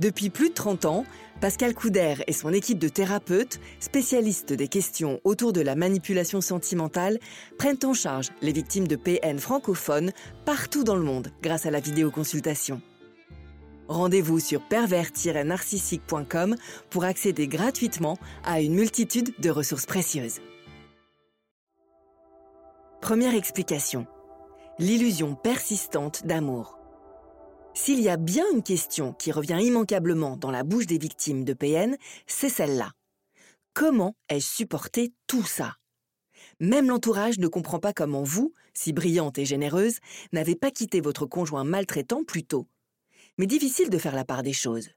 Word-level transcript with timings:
Depuis 0.00 0.28
plus 0.28 0.48
de 0.48 0.54
30 0.54 0.84
ans, 0.84 1.04
Pascal 1.40 1.72
Couder 1.72 2.16
et 2.26 2.32
son 2.32 2.52
équipe 2.52 2.80
de 2.80 2.88
thérapeutes, 2.88 3.60
spécialistes 3.78 4.52
des 4.52 4.66
questions 4.66 5.20
autour 5.22 5.52
de 5.52 5.60
la 5.60 5.76
manipulation 5.76 6.40
sentimentale, 6.40 7.20
prennent 7.58 7.78
en 7.84 7.94
charge 7.94 8.30
les 8.42 8.50
victimes 8.50 8.88
de 8.88 8.96
PN 8.96 9.38
francophones 9.38 10.10
partout 10.44 10.82
dans 10.82 10.96
le 10.96 11.04
monde 11.04 11.28
grâce 11.40 11.64
à 11.64 11.70
la 11.70 11.78
vidéoconsultation. 11.78 12.82
Rendez-vous 13.86 14.40
sur 14.40 14.66
pervers-narcissique.com 14.66 16.56
pour 16.90 17.04
accéder 17.04 17.46
gratuitement 17.46 18.18
à 18.44 18.60
une 18.60 18.74
multitude 18.74 19.32
de 19.38 19.50
ressources 19.50 19.86
précieuses. 19.86 20.40
Première 23.00 23.36
explication. 23.36 24.08
L'illusion 24.80 25.36
persistante 25.36 26.26
d'amour. 26.26 26.77
S'il 27.80 28.00
y 28.00 28.08
a 28.08 28.16
bien 28.16 28.44
une 28.52 28.64
question 28.64 29.12
qui 29.12 29.30
revient 29.30 29.60
immanquablement 29.62 30.36
dans 30.36 30.50
la 30.50 30.64
bouche 30.64 30.86
des 30.86 30.98
victimes 30.98 31.44
de 31.44 31.54
PN, 31.54 31.96
c'est 32.26 32.48
celle-là. 32.48 32.90
Comment 33.72 34.16
ai-je 34.28 34.44
supporté 34.44 35.14
tout 35.28 35.44
ça? 35.44 35.76
Même 36.58 36.88
l'entourage 36.88 37.38
ne 37.38 37.46
comprend 37.46 37.78
pas 37.78 37.92
comment 37.92 38.24
vous, 38.24 38.52
si 38.74 38.92
brillante 38.92 39.38
et 39.38 39.44
généreuse, 39.44 39.98
n'avez 40.32 40.56
pas 40.56 40.72
quitté 40.72 41.00
votre 41.00 41.24
conjoint 41.24 41.62
maltraitant 41.62 42.24
plus 42.24 42.42
tôt. 42.42 42.66
Mais 43.38 43.46
difficile 43.46 43.90
de 43.90 43.98
faire 43.98 44.16
la 44.16 44.24
part 44.24 44.42
des 44.42 44.52
choses. 44.52 44.88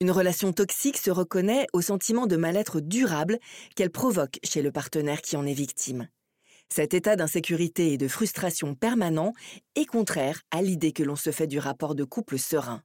Une 0.00 0.10
relation 0.10 0.52
toxique 0.52 0.98
se 0.98 1.10
reconnaît 1.10 1.66
au 1.72 1.80
sentiment 1.80 2.26
de 2.26 2.36
mal-être 2.36 2.80
durable 2.80 3.38
qu'elle 3.76 3.90
provoque 3.90 4.38
chez 4.44 4.60
le 4.60 4.70
partenaire 4.70 5.22
qui 5.22 5.38
en 5.38 5.46
est 5.46 5.54
victime. 5.54 6.06
Cet 6.72 6.94
état 6.94 7.16
d'insécurité 7.16 7.92
et 7.92 7.98
de 7.98 8.06
frustration 8.06 8.76
permanent 8.76 9.32
est 9.74 9.86
contraire 9.86 10.42
à 10.52 10.62
l'idée 10.62 10.92
que 10.92 11.02
l'on 11.02 11.16
se 11.16 11.32
fait 11.32 11.48
du 11.48 11.58
rapport 11.58 11.96
de 11.96 12.04
couple 12.04 12.38
serein. 12.38 12.82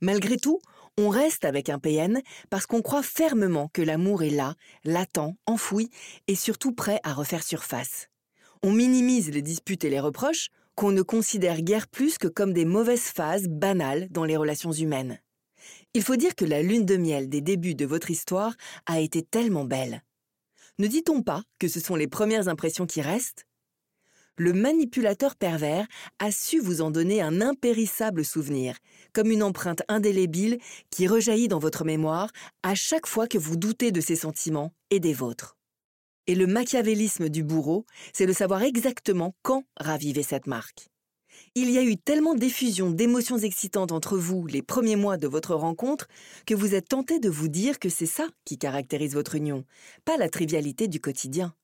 Malgré 0.00 0.38
tout, 0.38 0.60
on 0.96 1.10
reste 1.10 1.44
avec 1.44 1.68
un 1.68 1.78
PN 1.78 2.22
parce 2.48 2.64
qu'on 2.64 2.80
croit 2.80 3.02
fermement 3.02 3.68
que 3.74 3.82
l'amour 3.82 4.22
est 4.22 4.30
là, 4.30 4.54
latent, 4.84 5.36
enfoui 5.44 5.90
et 6.28 6.34
surtout 6.34 6.72
prêt 6.72 6.98
à 7.02 7.12
refaire 7.12 7.42
surface. 7.42 8.08
On 8.62 8.72
minimise 8.72 9.30
les 9.30 9.42
disputes 9.42 9.84
et 9.84 9.90
les 9.90 10.00
reproches 10.00 10.48
qu'on 10.74 10.90
ne 10.90 11.02
considère 11.02 11.60
guère 11.60 11.88
plus 11.88 12.16
que 12.16 12.28
comme 12.28 12.54
des 12.54 12.64
mauvaises 12.64 13.00
phases 13.00 13.48
banales 13.48 14.08
dans 14.10 14.24
les 14.24 14.36
relations 14.38 14.72
humaines. 14.72 15.20
Il 15.92 16.02
faut 16.02 16.16
dire 16.16 16.34
que 16.34 16.44
la 16.46 16.62
lune 16.62 16.86
de 16.86 16.96
miel 16.96 17.28
des 17.28 17.42
débuts 17.42 17.74
de 17.74 17.86
votre 17.86 18.10
histoire 18.10 18.54
a 18.86 19.00
été 19.00 19.22
tellement 19.22 19.64
belle. 19.64 20.02
Ne 20.78 20.88
dit-on 20.88 21.22
pas 21.22 21.42
que 21.58 21.68
ce 21.68 21.80
sont 21.80 21.96
les 21.96 22.06
premières 22.06 22.48
impressions 22.48 22.84
qui 22.84 23.00
restent? 23.00 23.46
Le 24.36 24.52
manipulateur 24.52 25.34
pervers 25.34 25.86
a 26.18 26.30
su 26.30 26.60
vous 26.60 26.82
en 26.82 26.90
donner 26.90 27.22
un 27.22 27.40
impérissable 27.40 28.26
souvenir, 28.26 28.76
comme 29.14 29.30
une 29.30 29.42
empreinte 29.42 29.82
indélébile 29.88 30.58
qui 30.90 31.08
rejaillit 31.08 31.48
dans 31.48 31.58
votre 31.58 31.86
mémoire 31.86 32.30
à 32.62 32.74
chaque 32.74 33.06
fois 33.06 33.26
que 33.26 33.38
vous 33.38 33.56
doutez 33.56 33.90
de 33.90 34.02
ses 34.02 34.16
sentiments 34.16 34.74
et 34.90 35.00
des 35.00 35.14
vôtres. 35.14 35.56
Et 36.26 36.34
le 36.34 36.46
machiavélisme 36.46 37.30
du 37.30 37.42
bourreau, 37.42 37.86
c'est 38.12 38.26
de 38.26 38.34
savoir 38.34 38.62
exactement 38.62 39.34
quand 39.40 39.64
raviver 39.78 40.22
cette 40.22 40.46
marque. 40.46 40.90
Il 41.54 41.70
y 41.70 41.78
a 41.78 41.82
eu 41.82 41.96
tellement 41.96 42.34
d'effusions 42.34 42.90
d'émotions 42.90 43.38
excitantes 43.38 43.92
entre 43.92 44.18
vous 44.18 44.46
les 44.46 44.62
premiers 44.62 44.96
mois 44.96 45.16
de 45.16 45.26
votre 45.26 45.54
rencontre 45.54 46.08
que 46.46 46.54
vous 46.54 46.74
êtes 46.74 46.88
tenté 46.88 47.18
de 47.18 47.30
vous 47.30 47.48
dire 47.48 47.78
que 47.78 47.88
c'est 47.88 48.06
ça 48.06 48.26
qui 48.44 48.58
caractérise 48.58 49.14
votre 49.14 49.34
union, 49.34 49.64
pas 50.04 50.16
la 50.16 50.28
trivialité 50.28 50.88
du 50.88 51.00
quotidien. 51.00 51.54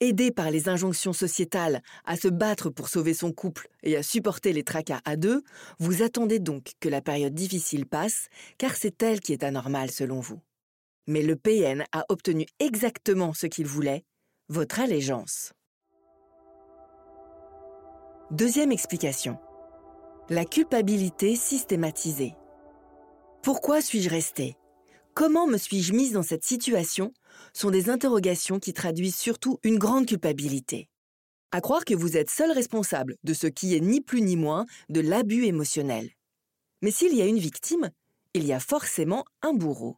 Aidé 0.00 0.30
par 0.30 0.50
les 0.50 0.68
injonctions 0.68 1.12
sociétales 1.12 1.82
à 2.04 2.16
se 2.16 2.28
battre 2.28 2.70
pour 2.70 2.88
sauver 2.88 3.14
son 3.14 3.32
couple 3.32 3.68
et 3.82 3.96
à 3.96 4.02
supporter 4.02 4.52
les 4.52 4.64
tracas 4.64 5.00
à 5.04 5.16
deux, 5.16 5.42
vous 5.78 6.02
attendez 6.02 6.38
donc 6.38 6.72
que 6.80 6.88
la 6.88 7.00
période 7.00 7.34
difficile 7.34 7.86
passe, 7.86 8.28
car 8.58 8.76
c'est 8.76 9.02
elle 9.02 9.20
qui 9.20 9.32
est 9.32 9.44
anormale 9.44 9.90
selon 9.90 10.20
vous. 10.20 10.40
Mais 11.06 11.22
le 11.22 11.36
PN 11.36 11.84
a 11.92 12.04
obtenu 12.08 12.46
exactement 12.58 13.32
ce 13.32 13.46
qu'il 13.46 13.66
voulait, 13.66 14.04
votre 14.48 14.80
allégeance. 14.80 15.52
Deuxième 18.30 18.70
explication. 18.70 19.38
La 20.28 20.44
culpabilité 20.44 21.34
systématisée. 21.34 22.36
Pourquoi 23.42 23.80
suis-je 23.80 24.08
restée? 24.08 24.56
Comment 25.14 25.48
me 25.48 25.56
suis-je 25.56 25.92
mise 25.92 26.12
dans 26.12 26.22
cette 26.22 26.44
situation? 26.44 27.12
Sont 27.54 27.72
des 27.72 27.90
interrogations 27.90 28.60
qui 28.60 28.72
traduisent 28.72 29.16
surtout 29.16 29.58
une 29.64 29.78
grande 29.78 30.06
culpabilité. 30.06 30.88
À 31.50 31.60
croire 31.60 31.84
que 31.84 31.92
vous 31.92 32.16
êtes 32.16 32.30
seul 32.30 32.52
responsable 32.52 33.16
de 33.24 33.34
ce 33.34 33.48
qui 33.48 33.74
est 33.74 33.80
ni 33.80 34.00
plus 34.00 34.22
ni 34.22 34.36
moins 34.36 34.64
de 34.90 35.00
l'abus 35.00 35.46
émotionnel. 35.46 36.10
Mais 36.82 36.92
s'il 36.92 37.16
y 37.16 37.22
a 37.22 37.26
une 37.26 37.40
victime, 37.40 37.90
il 38.34 38.46
y 38.46 38.52
a 38.52 38.60
forcément 38.60 39.24
un 39.42 39.54
bourreau. 39.54 39.96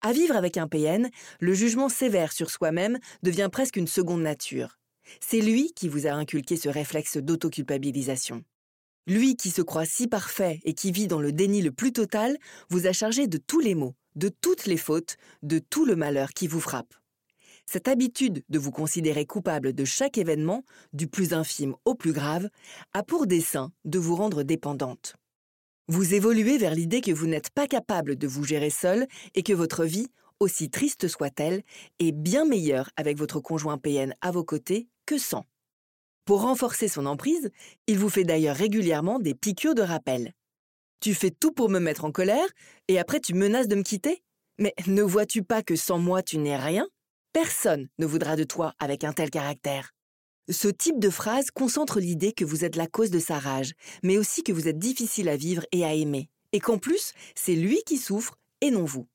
À 0.00 0.12
vivre 0.12 0.34
avec 0.34 0.56
un 0.56 0.66
PN, 0.66 1.08
le 1.38 1.54
jugement 1.54 1.88
sévère 1.88 2.32
sur 2.32 2.50
soi-même 2.50 2.98
devient 3.22 3.48
presque 3.52 3.76
une 3.76 3.86
seconde 3.86 4.22
nature. 4.22 4.79
C'est 5.18 5.40
lui 5.40 5.72
qui 5.74 5.88
vous 5.88 6.06
a 6.06 6.12
inculqué 6.12 6.56
ce 6.56 6.68
réflexe 6.68 7.16
d'autoculpabilisation. 7.16 8.44
Lui 9.06 9.36
qui 9.36 9.50
se 9.50 9.62
croit 9.62 9.86
si 9.86 10.06
parfait 10.06 10.60
et 10.64 10.74
qui 10.74 10.92
vit 10.92 11.08
dans 11.08 11.20
le 11.20 11.32
déni 11.32 11.62
le 11.62 11.72
plus 11.72 11.92
total, 11.92 12.36
vous 12.68 12.86
a 12.86 12.92
chargé 12.92 13.26
de 13.26 13.38
tous 13.38 13.60
les 13.60 13.74
maux, 13.74 13.94
de 14.14 14.28
toutes 14.28 14.66
les 14.66 14.76
fautes, 14.76 15.16
de 15.42 15.58
tout 15.58 15.84
le 15.84 15.96
malheur 15.96 16.30
qui 16.30 16.46
vous 16.46 16.60
frappe. 16.60 16.94
Cette 17.66 17.88
habitude 17.88 18.42
de 18.48 18.58
vous 18.58 18.72
considérer 18.72 19.26
coupable 19.26 19.72
de 19.72 19.84
chaque 19.84 20.18
événement, 20.18 20.64
du 20.92 21.06
plus 21.06 21.32
infime 21.32 21.74
au 21.84 21.94
plus 21.94 22.12
grave, 22.12 22.48
a 22.92 23.02
pour 23.02 23.26
dessein 23.26 23.72
de 23.84 23.98
vous 23.98 24.16
rendre 24.16 24.42
dépendante. 24.42 25.14
Vous 25.86 26.14
évoluez 26.14 26.58
vers 26.58 26.74
l'idée 26.74 27.00
que 27.00 27.12
vous 27.12 27.26
n'êtes 27.26 27.50
pas 27.50 27.66
capable 27.66 28.16
de 28.16 28.26
vous 28.26 28.44
gérer 28.44 28.70
seul 28.70 29.06
et 29.34 29.42
que 29.42 29.52
votre 29.52 29.84
vie, 29.84 30.08
aussi 30.40 30.70
triste 30.70 31.08
soit-elle, 31.08 31.62
est 31.98 32.12
bien 32.12 32.44
meilleure 32.44 32.90
avec 32.96 33.16
votre 33.18 33.40
conjoint 33.40 33.78
PN 33.78 34.14
à 34.20 34.30
vos 34.30 34.44
côtés 34.44 34.88
Pour 36.24 36.42
renforcer 36.42 36.88
son 36.88 37.06
emprise, 37.06 37.50
il 37.86 37.98
vous 37.98 38.08
fait 38.08 38.24
d'ailleurs 38.24 38.56
régulièrement 38.56 39.18
des 39.18 39.34
piqûres 39.34 39.74
de 39.74 39.82
rappel. 39.82 40.34
Tu 41.00 41.14
fais 41.14 41.30
tout 41.30 41.52
pour 41.52 41.70
me 41.70 41.78
mettre 41.80 42.04
en 42.04 42.12
colère 42.12 42.46
et 42.88 42.98
après 42.98 43.20
tu 43.20 43.34
menaces 43.34 43.68
de 43.68 43.74
me 43.74 43.82
quitter 43.82 44.22
Mais 44.58 44.74
ne 44.86 45.02
vois-tu 45.02 45.42
pas 45.42 45.62
que 45.62 45.76
sans 45.76 45.98
moi 45.98 46.22
tu 46.22 46.38
n'es 46.38 46.56
rien? 46.56 46.86
Personne 47.32 47.88
ne 47.98 48.06
voudra 48.06 48.36
de 48.36 48.44
toi 48.44 48.74
avec 48.78 49.02
un 49.04 49.12
tel 49.12 49.30
caractère. 49.30 49.92
Ce 50.50 50.68
type 50.68 50.98
de 50.98 51.10
phrase 51.10 51.50
concentre 51.50 52.00
l'idée 52.00 52.32
que 52.32 52.44
vous 52.44 52.64
êtes 52.64 52.76
la 52.76 52.86
cause 52.86 53.10
de 53.10 53.20
sa 53.20 53.38
rage, 53.38 53.72
mais 54.02 54.18
aussi 54.18 54.42
que 54.42 54.52
vous 54.52 54.68
êtes 54.68 54.78
difficile 54.78 55.28
à 55.28 55.36
vivre 55.36 55.64
et 55.70 55.84
à 55.84 55.94
aimer, 55.94 56.28
et 56.52 56.60
qu'en 56.60 56.78
plus, 56.78 57.12
c'est 57.36 57.54
lui 57.54 57.82
qui 57.86 57.98
souffre 57.98 58.34
et 58.60 58.70
non 58.70 58.84
vous. 58.84 59.06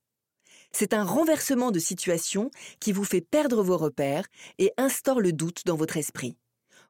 C'est 0.78 0.92
un 0.92 1.04
renversement 1.04 1.70
de 1.70 1.78
situation 1.78 2.50
qui 2.80 2.92
vous 2.92 3.04
fait 3.04 3.22
perdre 3.22 3.62
vos 3.62 3.78
repères 3.78 4.26
et 4.58 4.74
instaure 4.76 5.20
le 5.20 5.32
doute 5.32 5.62
dans 5.64 5.74
votre 5.74 5.96
esprit. 5.96 6.36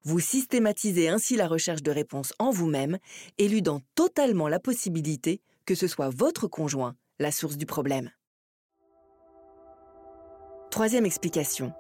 Vous 0.03 0.19
systématisez 0.19 1.09
ainsi 1.09 1.37
la 1.37 1.47
recherche 1.47 1.85
de 1.85 1.93
réponses 1.93 2.33
en 2.41 2.51
vous-même, 2.51 2.99
éludant 3.39 3.83
totalement 3.95 4.49
la 4.49 4.59
possibilité 4.59 5.41
que 5.67 5.77
ce 5.77 5.87
soit 5.87 6.09
votre 6.09 6.49
conjoint 6.49 6.97
la 7.21 7.31
source 7.31 7.57
du 7.57 7.65
problème. 7.65 8.11
Troisième 10.73 11.07
explication. 11.07 11.73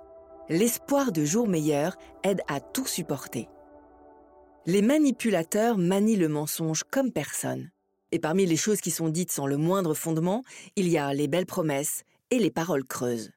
L'espoir 0.49 1.11
de 1.11 1.25
jours 1.25 1.49
meilleurs 1.49 1.97
aide 2.23 2.43
à 2.47 2.61
tout 2.61 2.87
supporter. 2.87 3.49
Les 4.65 4.81
manipulateurs 4.81 5.77
manient 5.77 6.15
le 6.15 6.29
mensonge 6.29 6.85
comme 6.85 7.11
personne. 7.11 7.73
Et 8.13 8.19
parmi 8.19 8.47
les 8.47 8.57
choses 8.57 8.81
qui 8.81 8.91
sont 8.91 9.09
dites 9.09 9.33
sans 9.33 9.47
le 9.47 9.57
moindre 9.57 9.95
fondement, 9.95 10.45
il 10.77 10.89
y 10.89 10.99
a 10.99 11.13
les 11.13 11.29
belles 11.29 11.47
promesses 11.47 12.05
et 12.31 12.39
les 12.39 12.51
paroles 12.51 12.85
creuses. 12.85 13.31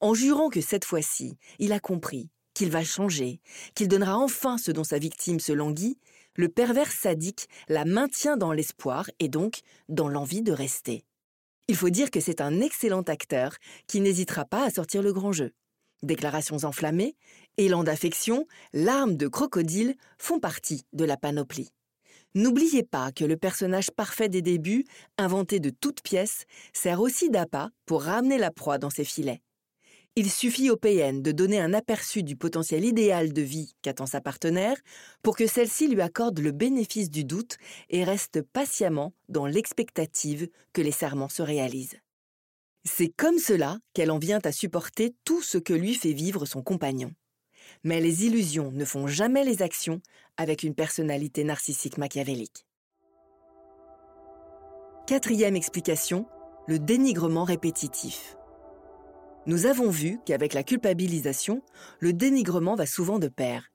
En 0.00 0.14
jurant 0.14 0.48
que 0.48 0.60
cette 0.60 0.84
fois-ci, 0.84 1.36
il 1.58 1.72
a 1.72 1.80
compris, 1.80 2.30
qu'il 2.54 2.70
va 2.70 2.84
changer, 2.84 3.40
qu'il 3.74 3.88
donnera 3.88 4.16
enfin 4.18 4.58
ce 4.58 4.70
dont 4.70 4.84
sa 4.84 4.98
victime 4.98 5.40
se 5.40 5.52
languit, 5.52 5.98
le 6.34 6.48
pervers 6.48 6.90
sadique 6.90 7.48
la 7.68 7.84
maintient 7.84 8.36
dans 8.36 8.52
l'espoir 8.52 9.10
et 9.18 9.28
donc 9.28 9.60
dans 9.88 10.08
l'envie 10.08 10.42
de 10.42 10.52
rester. 10.52 11.04
Il 11.68 11.76
faut 11.76 11.90
dire 11.90 12.10
que 12.10 12.20
c'est 12.20 12.40
un 12.40 12.60
excellent 12.60 13.02
acteur 13.02 13.56
qui 13.86 14.00
n'hésitera 14.00 14.44
pas 14.44 14.64
à 14.64 14.70
sortir 14.70 15.02
le 15.02 15.12
grand 15.12 15.32
jeu. 15.32 15.52
Déclarations 16.02 16.64
enflammées, 16.64 17.16
élan 17.58 17.84
d'affection, 17.84 18.46
larmes 18.72 19.16
de 19.16 19.28
crocodile 19.28 19.94
font 20.18 20.40
partie 20.40 20.84
de 20.92 21.04
la 21.04 21.16
panoplie. 21.16 21.70
N'oubliez 22.36 22.84
pas 22.84 23.10
que 23.10 23.24
le 23.24 23.36
personnage 23.36 23.90
parfait 23.90 24.28
des 24.28 24.42
débuts, 24.42 24.84
inventé 25.18 25.58
de 25.58 25.70
toutes 25.70 26.00
pièces, 26.00 26.44
sert 26.72 27.00
aussi 27.00 27.28
d'appât 27.28 27.70
pour 27.86 28.02
ramener 28.02 28.38
la 28.38 28.52
proie 28.52 28.78
dans 28.78 28.90
ses 28.90 29.04
filets. 29.04 29.42
Il 30.14 30.30
suffit 30.30 30.70
au 30.70 30.76
PN 30.76 31.22
de 31.22 31.32
donner 31.32 31.60
un 31.60 31.72
aperçu 31.72 32.22
du 32.22 32.36
potentiel 32.36 32.84
idéal 32.84 33.32
de 33.32 33.42
vie 33.42 33.74
qu'attend 33.82 34.06
sa 34.06 34.20
partenaire 34.20 34.76
pour 35.22 35.36
que 35.36 35.46
celle-ci 35.46 35.88
lui 35.88 36.00
accorde 36.00 36.38
le 36.38 36.52
bénéfice 36.52 37.10
du 37.10 37.24
doute 37.24 37.56
et 37.88 38.04
reste 38.04 38.42
patiemment 38.42 39.12
dans 39.28 39.46
l'expectative 39.46 40.48
que 40.72 40.82
les 40.82 40.90
serments 40.92 41.28
se 41.28 41.42
réalisent. 41.42 41.98
C'est 42.84 43.08
comme 43.08 43.38
cela 43.38 43.78
qu'elle 43.92 44.10
en 44.10 44.18
vient 44.18 44.40
à 44.44 44.52
supporter 44.52 45.14
tout 45.24 45.42
ce 45.42 45.58
que 45.58 45.72
lui 45.72 45.94
fait 45.94 46.12
vivre 46.12 46.44
son 46.46 46.62
compagnon. 46.62 47.12
Mais 47.84 48.00
les 48.00 48.26
illusions 48.26 48.70
ne 48.72 48.84
font 48.84 49.06
jamais 49.06 49.44
les 49.44 49.62
actions 49.62 50.00
avec 50.36 50.62
une 50.62 50.74
personnalité 50.74 51.44
narcissique 51.44 51.98
machiavélique. 51.98 52.66
Quatrième 55.06 55.56
explication, 55.56 56.26
le 56.68 56.78
dénigrement 56.78 57.44
répétitif. 57.44 58.36
Nous 59.46 59.66
avons 59.66 59.90
vu 59.90 60.20
qu'avec 60.24 60.52
la 60.54 60.62
culpabilisation, 60.62 61.62
le 61.98 62.12
dénigrement 62.12 62.74
va 62.74 62.86
souvent 62.86 63.18
de 63.18 63.28
pair. 63.28 63.72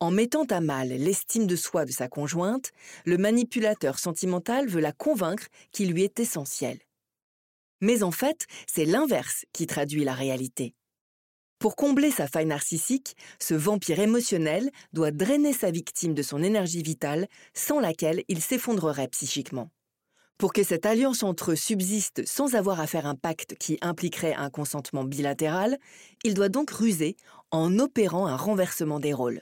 En 0.00 0.10
mettant 0.10 0.44
à 0.44 0.60
mal 0.60 0.88
l'estime 0.88 1.46
de 1.46 1.56
soi 1.56 1.84
de 1.84 1.92
sa 1.92 2.08
conjointe, 2.08 2.72
le 3.04 3.18
manipulateur 3.18 3.98
sentimental 3.98 4.66
veut 4.66 4.80
la 4.80 4.92
convaincre 4.92 5.46
qu'il 5.70 5.92
lui 5.92 6.02
est 6.02 6.18
essentiel. 6.18 6.78
Mais 7.80 8.02
en 8.02 8.10
fait, 8.10 8.46
c'est 8.66 8.84
l'inverse 8.84 9.44
qui 9.52 9.66
traduit 9.66 10.04
la 10.04 10.14
réalité. 10.14 10.74
Pour 11.64 11.76
combler 11.76 12.10
sa 12.10 12.28
faille 12.28 12.44
narcissique, 12.44 13.16
ce 13.38 13.54
vampire 13.54 13.98
émotionnel 13.98 14.70
doit 14.92 15.12
drainer 15.12 15.54
sa 15.54 15.70
victime 15.70 16.12
de 16.12 16.20
son 16.20 16.42
énergie 16.42 16.82
vitale 16.82 17.26
sans 17.54 17.80
laquelle 17.80 18.22
il 18.28 18.42
s'effondrerait 18.42 19.08
psychiquement. 19.08 19.70
Pour 20.36 20.52
que 20.52 20.62
cette 20.62 20.84
alliance 20.84 21.22
entre 21.22 21.52
eux 21.52 21.56
subsiste 21.56 22.20
sans 22.26 22.54
avoir 22.54 22.80
à 22.80 22.86
faire 22.86 23.06
un 23.06 23.14
pacte 23.14 23.56
qui 23.58 23.78
impliquerait 23.80 24.34
un 24.34 24.50
consentement 24.50 25.04
bilatéral, 25.04 25.78
il 26.22 26.34
doit 26.34 26.50
donc 26.50 26.68
ruser 26.68 27.16
en 27.50 27.78
opérant 27.78 28.26
un 28.26 28.36
renversement 28.36 29.00
des 29.00 29.14
rôles. 29.14 29.40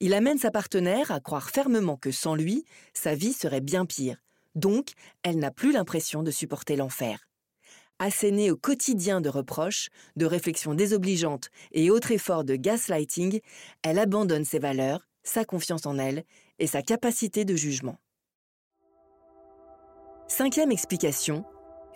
Il 0.00 0.12
amène 0.12 0.36
sa 0.36 0.50
partenaire 0.50 1.10
à 1.10 1.18
croire 1.18 1.48
fermement 1.48 1.96
que 1.96 2.10
sans 2.10 2.34
lui, 2.34 2.66
sa 2.92 3.14
vie 3.14 3.32
serait 3.32 3.62
bien 3.62 3.86
pire, 3.86 4.18
donc 4.54 4.90
elle 5.22 5.38
n'a 5.38 5.50
plus 5.50 5.72
l'impression 5.72 6.22
de 6.22 6.30
supporter 6.30 6.76
l'enfer 6.76 7.27
assénée 7.98 8.50
au 8.50 8.56
quotidien 8.56 9.20
de 9.20 9.28
reproches, 9.28 9.88
de 10.16 10.26
réflexions 10.26 10.74
désobligeantes 10.74 11.50
et 11.72 11.90
autres 11.90 12.12
efforts 12.12 12.44
de 12.44 12.56
gaslighting, 12.56 13.40
elle 13.82 13.98
abandonne 13.98 14.44
ses 14.44 14.58
valeurs, 14.58 15.06
sa 15.22 15.44
confiance 15.44 15.86
en 15.86 15.98
elle 15.98 16.24
et 16.58 16.66
sa 16.66 16.82
capacité 16.82 17.44
de 17.44 17.56
jugement. 17.56 17.98
Cinquième 20.28 20.72
explication, 20.72 21.44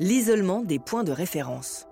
l'isolement 0.00 0.62
des 0.62 0.78
points 0.78 1.04
de 1.04 1.12
référence. 1.12 1.87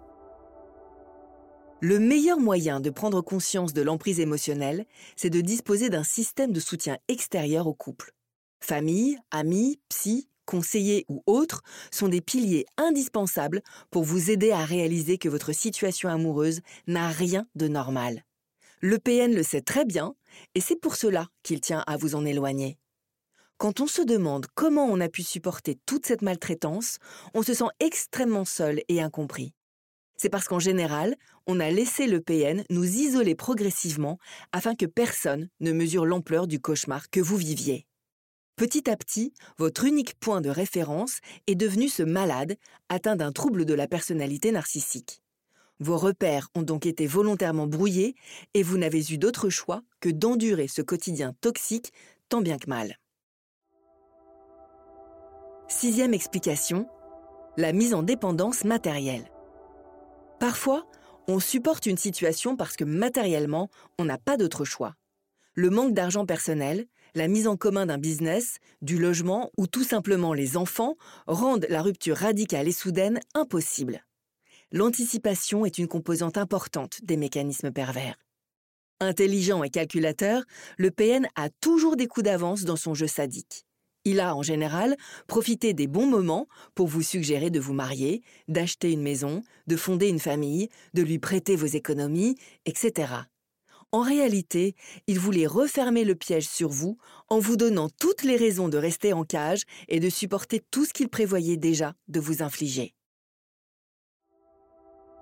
Le 1.83 1.99
meilleur 1.99 2.39
moyen 2.39 2.81
de 2.81 2.91
prendre 2.91 3.21
conscience 3.21 3.73
de 3.73 3.83
l'emprise 3.83 4.21
émotionnelle, 4.21 4.85
c'est 5.17 5.31
de 5.31 5.41
disposer 5.41 5.91
d'un 5.91 6.05
système 6.05 6.53
de 6.53 6.61
soutien 6.61 6.99
extérieur 7.09 7.67
au 7.67 7.75
couple. 7.75 8.13
Famille, 8.61 9.19
amis, 9.31 9.81
psy, 9.89 10.30
conseillers 10.50 11.05
ou 11.08 11.23
autres 11.26 11.62
sont 11.93 12.08
des 12.08 12.20
piliers 12.20 12.67
indispensables 12.76 13.62
pour 13.93 14.02
vous 14.02 14.32
aider 14.32 14.50
à 14.50 14.64
réaliser 14.64 15.17
que 15.17 15.29
votre 15.29 15.52
situation 15.52 16.08
amoureuse 16.08 16.61
n'a 16.88 17.08
rien 17.08 17.47
de 17.55 17.69
normal. 17.69 18.25
Le 18.81 18.99
PN 18.99 19.32
le 19.32 19.44
sait 19.44 19.61
très 19.61 19.85
bien 19.85 20.14
et 20.56 20.61
c'est 20.61 20.81
pour 20.81 20.97
cela 20.97 21.29
qu'il 21.44 21.61
tient 21.61 21.85
à 21.87 21.97
vous 21.97 22.17
en 22.17 22.25
éloigner. 22.25 22.79
Quand 23.58 23.81
on 23.81 23.87
se 23.87 24.02
demande 24.02 24.47
comment 24.55 24.87
on 24.87 25.00
a 25.00 25.08
pu 25.08 25.23
supporter 25.23 25.79
toute 25.87 26.06
cette 26.06 26.23
maltraitance, 26.23 26.99
on 27.32 27.43
se 27.43 27.55
sent 27.55 27.70
extrêmement 27.79 28.44
seul 28.44 28.81
et 28.88 29.00
incompris. 29.00 29.53
C'est 30.17 30.31
parce 30.31 30.49
qu'en 30.49 30.58
général, 30.58 31.14
on 31.46 31.61
a 31.61 31.70
laissé 31.70 32.06
le 32.06 32.20
PN 32.20 32.64
nous 32.70 32.85
isoler 32.85 33.37
progressivement 33.37 34.19
afin 34.50 34.75
que 34.75 34.87
personne 34.87 35.49
ne 35.61 35.73
mesure 35.73 36.06
l'ampleur 36.06 36.46
du 36.46 36.61
cauchemar 36.61 37.08
que 37.11 37.20
vous 37.20 37.37
viviez. 37.37 37.87
Petit 38.61 38.91
à 38.91 38.97
petit, 38.99 39.33
votre 39.57 39.87
unique 39.87 40.21
point 40.21 40.43
de 40.43 40.51
référence 40.51 41.21
est 41.47 41.55
devenu 41.55 41.89
ce 41.89 42.03
malade 42.03 42.59
atteint 42.91 43.17
d'un 43.17 43.33
trouble 43.33 43.65
de 43.65 43.73
la 43.73 43.89
personnalité 43.89 44.53
narcissique. 44.53 45.23
Vos 45.79 45.97
repères 45.97 46.51
ont 46.55 46.61
donc 46.61 46.85
été 46.85 47.07
volontairement 47.07 47.67
brouillés 47.67 48.17
et 48.53 48.62
vous 48.62 48.77
n'avez 48.77 49.15
eu 49.15 49.17
d'autre 49.17 49.49
choix 49.49 49.81
que 50.01 50.11
d'endurer 50.11 50.69
ce 50.69 50.83
quotidien 50.83 51.33
toxique 51.41 51.95
tant 52.29 52.43
bien 52.43 52.59
que 52.59 52.69
mal. 52.69 52.99
Sixième 55.67 56.13
explication, 56.13 56.87
la 57.56 57.73
mise 57.73 57.95
en 57.95 58.03
dépendance 58.03 58.65
matérielle. 58.65 59.31
Parfois, 60.39 60.87
on 61.29 61.41
supporte 61.41 61.87
une 61.87 61.97
situation 61.97 62.56
parce 62.56 62.77
que 62.77 62.85
matériellement, 62.85 63.71
on 63.99 64.05
n'a 64.05 64.19
pas 64.19 64.37
d'autre 64.37 64.67
choix. 64.67 64.97
Le 65.55 65.71
manque 65.71 65.95
d'argent 65.95 66.27
personnel, 66.27 66.87
la 67.15 67.29
mise 67.29 67.47
en 67.47 67.57
commun 67.57 67.87
d'un 67.87 67.99
business, 67.99 68.59
du 68.83 68.99
logement 68.99 69.51
ou 69.57 69.67
tout 69.67 69.85
simplement 69.85 70.33
les 70.33 70.57
enfants 70.57 70.97
rendent 71.27 71.67
la 71.69 71.82
rupture 71.82 72.17
radicale 72.17 72.69
et 72.69 72.73
soudaine 72.73 73.20
impossible. 73.34 74.05
L'anticipation 74.73 75.67
est 75.67 75.79
une 75.79 75.89
composante 75.89 76.39
importante 76.39 77.01
des 77.03 77.17
mécanismes 77.17 77.73
pervers. 77.73 78.17
Intelligent 79.01 79.65
et 79.65 79.70
calculateur, 79.70 80.44
le 80.77 80.91
PN 80.91 81.27
a 81.34 81.49
toujours 81.49 81.96
des 81.96 82.06
coups 82.06 82.25
d'avance 82.25 82.65
dans 82.65 82.77
son 82.77 82.94
jeu 82.94 83.06
sadique. 83.06 83.65
Il 84.05 84.20
a 84.20 84.34
en 84.34 84.43
général 84.43 84.96
profité 85.27 85.75
des 85.75 85.87
bons 85.87 86.06
moments 86.06 86.49
pour 86.75 86.87
vous 86.87 87.03
suggérer 87.03 87.51
de 87.51 87.61
vous 87.61 87.75
marier, 87.75 88.23
d'acheter 88.49 88.93
une 88.93 89.03
maison, 89.03 89.43
de 89.67 89.77
fonder 89.77 90.08
une 90.08 90.19
famille, 90.19 90.69
de 90.94 91.03
lui 91.03 91.19
prêter 91.19 91.56
vos 91.56 91.67
économies, 91.67 92.37
etc. 92.65 93.13
En 93.93 94.03
réalité, 94.03 94.77
il 95.09 95.19
voulait 95.19 95.49
refermer 95.49 96.05
le 96.05 96.15
piège 96.15 96.49
sur 96.49 96.69
vous 96.69 96.97
en 97.29 97.41
vous 97.41 97.56
donnant 97.56 97.89
toutes 97.89 98.23
les 98.23 98.37
raisons 98.37 98.69
de 98.69 98.79
rester 98.79 99.13
en 99.13 99.25
cage 99.25 99.65
et 99.89 99.99
de 99.99 100.09
supporter 100.09 100.63
tout 100.70 100.85
ce 100.85 100.93
qu'il 100.93 101.09
prévoyait 101.09 101.56
déjà 101.56 101.94
de 102.06 102.20
vous 102.20 102.43
infliger. 102.43 102.94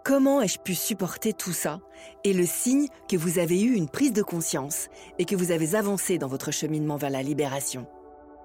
Comment 0.04 0.42
ai-je 0.42 0.58
pu 0.58 0.74
supporter 0.74 1.32
tout 1.32 1.52
ça 1.52 1.80
est 2.24 2.32
le 2.32 2.46
signe 2.46 2.88
que 3.08 3.16
vous 3.16 3.38
avez 3.38 3.60
eu 3.60 3.74
une 3.74 3.88
prise 3.88 4.12
de 4.12 4.22
conscience 4.22 4.88
et 5.18 5.24
que 5.24 5.36
vous 5.36 5.50
avez 5.50 5.74
avancé 5.74 6.18
dans 6.18 6.28
votre 6.28 6.50
cheminement 6.50 6.96
vers 6.96 7.10
la 7.10 7.22
libération? 7.22 7.86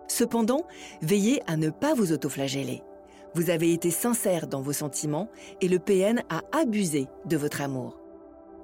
Cependant, 0.08 0.66
veillez 1.02 1.42
à 1.48 1.58
ne 1.58 1.70
pas 1.70 1.94
vous 1.94 2.12
autoflageller. 2.12 2.82
Vous 3.36 3.50
avez 3.50 3.74
été 3.74 3.92
sincère 3.92 4.48
dans 4.48 4.62
vos 4.62 4.74
sentiments 4.74 5.30
et 5.60 5.68
le 5.68 5.80
PN 5.80 6.24
a 6.30 6.42
abusé 6.52 7.08
de 7.26 7.38
votre 7.38 7.62
amour. 7.62 8.03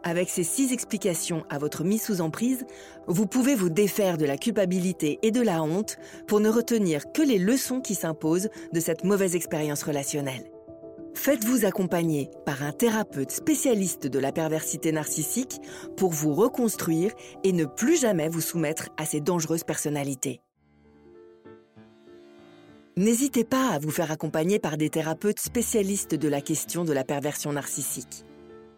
Avec 0.03 0.29
ces 0.29 0.43
six 0.43 0.71
explications 0.71 1.43
à 1.49 1.57
votre 1.57 1.83
mise 1.83 2.03
sous 2.03 2.21
emprise, 2.21 2.65
vous 3.07 3.27
pouvez 3.27 3.53
vous 3.53 3.69
défaire 3.69 4.17
de 4.17 4.25
la 4.25 4.37
culpabilité 4.37 5.19
et 5.23 5.31
de 5.31 5.41
la 5.41 5.61
honte 5.61 5.97
pour 6.25 6.39
ne 6.39 6.49
retenir 6.49 7.11
que 7.11 7.21
les 7.21 7.37
leçons 7.37 7.81
qui 7.81 7.95
s'imposent 7.95 8.49
de 8.71 8.79
cette 8.79 9.03
mauvaise 9.03 9.35
expérience 9.35 9.83
relationnelle. 9.83 10.49
Faites-vous 11.15 11.65
accompagner 11.65 12.29
par 12.45 12.63
un 12.63 12.71
thérapeute 12.71 13.31
spécialiste 13.31 14.07
de 14.07 14.19
la 14.19 14.31
perversité 14.31 14.93
narcissique 14.93 15.59
pour 15.97 16.11
vous 16.11 16.33
reconstruire 16.33 17.11
et 17.43 17.51
ne 17.51 17.65
plus 17.65 17.99
jamais 17.99 18.29
vous 18.29 18.41
soumettre 18.41 18.89
à 18.95 19.05
ces 19.05 19.19
dangereuses 19.19 19.65
personnalités. 19.65 20.39
N'hésitez 22.95 23.43
pas 23.43 23.69
à 23.69 23.79
vous 23.79 23.91
faire 23.91 24.11
accompagner 24.11 24.59
par 24.59 24.77
des 24.77 24.89
thérapeutes 24.89 25.39
spécialistes 25.39 26.15
de 26.15 26.27
la 26.29 26.41
question 26.41 26.85
de 26.85 26.93
la 26.93 27.03
perversion 27.03 27.51
narcissique. 27.51 28.25